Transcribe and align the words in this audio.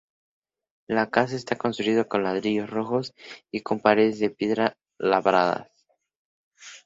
La 0.87 1.11
casa 1.11 1.35
está 1.35 1.55
construida 1.57 2.05
con 2.05 2.23
ladrillos 2.23 2.67
rojos 2.71 3.13
y 3.51 3.61
con 3.61 3.79
paredes 3.81 4.17
de 4.17 4.31
piedras 4.31 4.73
labradas. 4.97 5.69